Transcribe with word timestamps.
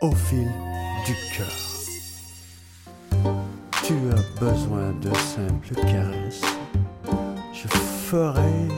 au 0.00 0.12
fil 0.12 0.48
du 1.06 1.14
cœur. 1.36 1.46
Tu 3.82 3.94
as 4.12 4.40
besoin 4.40 4.92
de 5.02 5.14
simples 5.16 5.74
caresses. 5.74 6.42
Je 7.52 7.68
ferai 7.68 8.68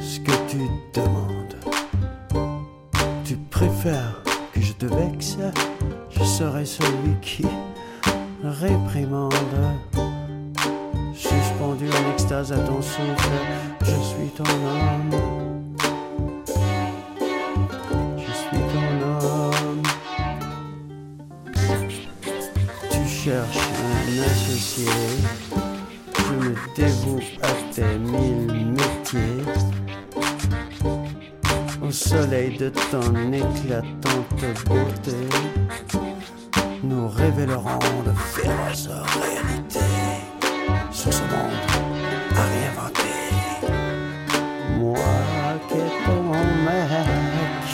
ce 0.00 0.20
que 0.20 0.32
tu 0.48 0.58
demandes. 0.92 1.56
Tu 3.24 3.36
préfères 3.36 4.22
que 4.52 4.60
je 4.60 4.72
te 4.72 4.86
vexe? 4.86 5.36
Je 6.10 6.24
serai 6.24 6.64
celui 6.64 7.14
qui 7.20 7.46
réprimande. 8.42 9.34
Suspendu 11.14 11.88
en 11.88 12.12
extase 12.12 12.52
à 12.52 12.58
ton 12.58 12.82
souffle, 12.82 13.30
je 13.80 13.90
suis 13.90 14.28
ton 14.36 14.44
homme. 14.44 15.53
Je 24.94 26.34
me 26.34 26.54
dévoue 26.76 27.20
à 27.42 27.52
tes 27.74 27.98
mille 27.98 28.72
métiers. 28.72 29.44
Au 31.82 31.90
soleil 31.90 32.56
de 32.56 32.68
ton 32.90 33.32
éclatante 33.32 34.44
beauté, 34.66 35.16
nous 36.82 37.08
révélerons 37.08 38.02
de 38.06 38.12
féroces 38.12 38.88
réalités 38.88 39.80
sur 40.92 41.12
ce 41.12 41.22
monde 41.22 41.58
à 42.36 42.42
réinventer. 42.52 43.16
Moi 44.78 44.98
qui 45.68 45.74
est 45.74 46.04
ton 46.06 46.22
mec, 46.64 47.70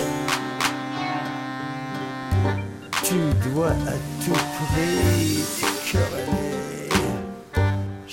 tu 3.02 3.50
dois 3.50 3.70
à 3.70 3.96
tout 4.24 4.40
prix. 4.56 6.39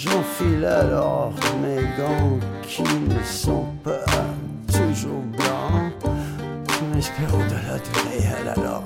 J'enfile 0.10 0.66
alors 0.66 1.34
mes 1.62 1.82
gants 1.98 2.40
qui 2.64 2.84
ne 2.84 3.24
sont 3.24 3.66
pas 3.84 4.06
toujours 4.72 5.24
blancs. 5.36 5.94
Je 6.70 6.96
m'espère 6.96 7.34
au-delà 7.34 7.78
du 7.78 7.92
réel 8.10 8.48
alors 8.56 8.84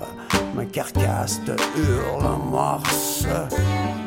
ma 0.56 0.66
carcasse 0.66 1.40
te 1.46 1.52
hurle 1.52 2.26
en 2.26 2.38
morse. 2.38 3.26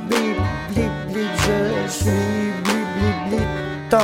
Blip, 0.08 0.38
blip, 0.70 0.92
blip, 1.08 1.30
je 1.36 1.88
suis 1.88 2.52
blip, 2.64 2.86
blip, 2.98 3.18
blip, 3.28 3.50
ton 3.90 3.98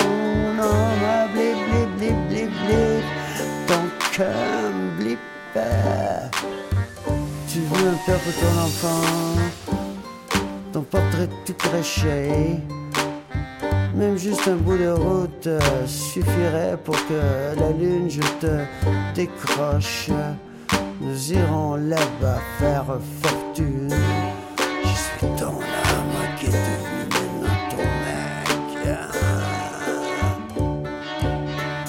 homme, 0.63 1.31
blip, 1.35 1.59
blip, 1.69 1.91
blip, 1.99 2.17
blip, 2.29 2.51
blip, 2.67 3.05
ton 3.67 3.83
cœur 4.13 4.73
blip. 4.99 5.19
Tu 7.49 7.59
veux 7.59 7.89
un 7.89 7.99
père 8.07 8.19
pour 8.21 8.35
ton 8.35 8.55
enfant, 8.63 9.07
ton 10.73 10.83
portrait 10.83 11.29
tout 11.45 11.55
craché. 11.55 12.61
Même 14.01 14.17
juste 14.17 14.49
un 14.49 14.57
bout 14.57 14.79
de 14.79 14.89
route 14.89 15.47
euh, 15.47 15.61
suffirait 15.87 16.79
pour 16.83 16.97
que 17.07 17.55
la 17.61 17.71
lune 17.71 18.09
je 18.09 18.23
te 18.41 18.65
décroche. 19.15 20.09
Nous 21.03 21.33
irons 21.35 21.75
là-bas 21.75 22.39
faire 22.59 22.87
fortune. 23.23 23.95
Je 24.83 24.89
suis 24.89 25.37
ton 25.37 25.51
âme 25.51 26.39
qui 26.39 26.47
est 26.47 26.49
devenu 26.49 27.43
maintenant 27.43 27.69
ton 27.69 27.85
mec. 28.07 28.89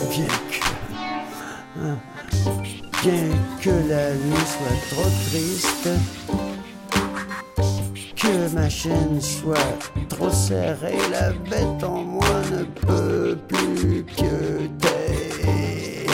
Bien 0.09 0.27
que, 0.51 0.59
hein, 1.79 1.97
bien 3.03 3.29
que 3.61 3.69
la 3.89 4.13
nuit 4.15 4.47
soit 4.47 4.79
trop 4.89 5.09
triste 5.29 5.87
que 8.21 8.53
ma 8.53 8.69
chaîne 8.69 9.19
soit 9.19 9.57
trop 10.07 10.29
serrée, 10.29 10.95
la 11.11 11.31
bête 11.31 11.83
en 11.83 12.03
moi 12.03 12.29
ne 12.51 12.63
peut 12.63 13.35
plus 13.47 14.03
pieuter. 14.03 16.05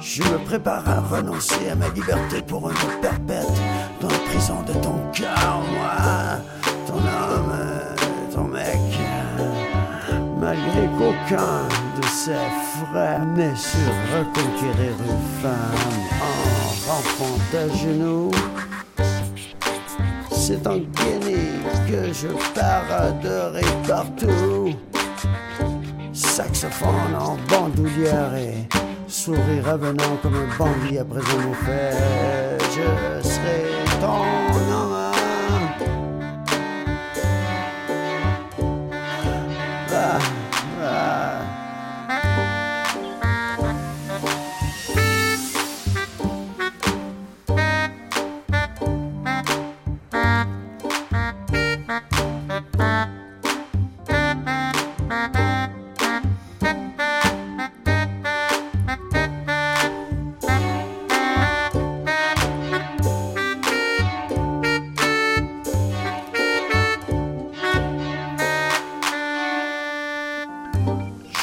Je 0.00 0.22
me 0.22 0.38
prépare 0.44 0.88
à 0.88 1.00
renoncer 1.00 1.68
à 1.70 1.74
ma 1.74 1.90
liberté 1.90 2.40
pour 2.46 2.70
une 2.70 2.76
perpète 3.00 3.60
dans 4.00 4.08
la 4.08 4.18
prison 4.30 4.62
de 4.66 4.72
ton 4.72 4.98
cœur, 5.12 5.60
moi, 5.70 6.40
ton 6.86 6.96
homme, 6.96 7.58
ton 8.34 8.44
mec. 8.44 8.80
Malgré 10.40 10.88
qu'aucun 10.98 11.68
de 12.00 12.06
ses 12.06 12.48
frères 12.90 13.26
n'ait 13.36 13.54
su 13.54 13.76
reconquérir 14.16 14.94
une 14.98 15.26
femme 15.42 16.00
en 16.22 16.70
rampant 16.90 17.38
à 17.54 17.68
genoux. 17.76 18.30
C'est 20.44 20.66
en 20.66 20.78
Guinée 20.78 21.52
que 21.88 22.12
je 22.12 22.26
paraderai 22.52 23.62
partout. 23.86 24.74
Saxophone 26.12 27.14
en 27.16 27.36
bandoulière 27.48 28.34
et 28.34 28.66
sourire 29.06 29.68
avenant 29.68 30.16
comme 30.20 30.34
un 30.34 30.58
bandit 30.58 30.98
après 30.98 31.20
un 31.20 31.54
fait. 31.64 32.58
Je 32.74 33.28
serai 33.28 33.70
ton 34.00 34.24
homme. 34.72 35.12
Ah, 39.94 40.18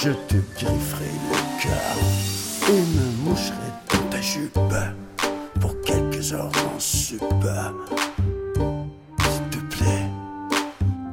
Je 0.01 0.11
te 0.11 0.35
grifferai 0.55 1.11
le 1.29 1.61
cœur 1.61 1.97
et 2.69 2.81
me 2.95 3.29
moucherai 3.29 3.69
dans 3.91 4.09
ta 4.09 4.21
jupe 4.21 4.57
pour 5.59 5.81
quelques 5.81 6.31
heures 6.31 6.49
en 6.73 6.79
sup. 6.79 7.21
S'il 9.19 9.49
te 9.49 9.57
plaît, 9.75 10.09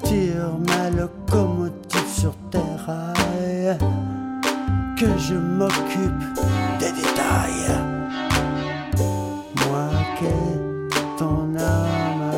tire 0.05 0.57
ma 0.69 0.91
locomotive 0.91 2.09
sur 2.17 2.33
tes 2.53 2.59
rails, 2.87 3.77
que 4.97 5.19
je 5.19 5.35
m'occupe 5.35 6.25
des 6.79 6.93
détails. 6.93 7.73
Moi 9.67 9.89
qui 10.17 10.27
est 10.27 11.19
ton 11.19 11.57
âme, 11.59 12.33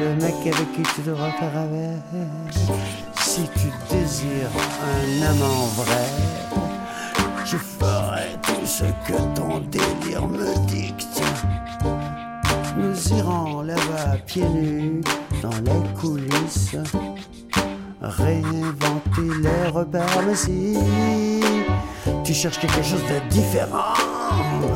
le 0.00 0.16
mec 0.16 0.34
avec 0.52 0.72
qui 0.72 0.82
tu 0.96 1.02
devras 1.02 1.30
faire 1.30 1.56
avec. 1.58 3.13
Si 3.34 3.48
tu 3.58 3.66
désires 3.90 4.56
un 4.80 5.22
amant 5.26 5.66
vrai, 5.74 6.06
je 7.44 7.56
ferai 7.56 8.28
tout 8.40 8.64
ce 8.64 8.84
que 9.08 9.18
ton 9.34 9.58
délire 9.58 10.28
me 10.28 10.54
dicte. 10.68 11.20
Nous 12.76 13.18
irons 13.18 13.62
là-bas 13.62 14.18
pieds 14.24 14.48
nus 14.48 15.00
dans 15.42 15.50
les 15.50 16.00
coulisses, 16.00 16.76
réinventer 18.00 19.28
les 19.42 19.68
repères. 19.68 20.22
Mais 20.28 20.36
si 20.36 20.78
tu 22.22 22.32
cherches 22.32 22.60
quelque 22.60 22.84
chose 22.84 23.02
de 23.02 23.28
différent, 23.30 23.94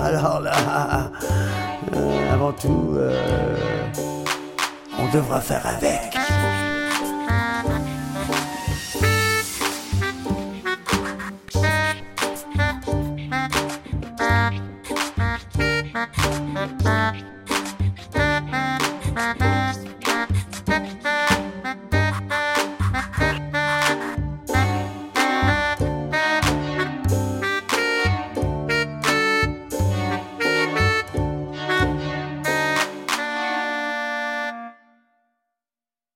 alors 0.02 0.40
là, 0.40 1.12
euh, 1.94 2.34
avant 2.34 2.50
tout, 2.50 2.94
euh, 2.96 3.86
on 4.98 5.16
devra 5.16 5.40
faire 5.40 5.64
avec. 5.64 6.07
Thanks. 19.18 19.47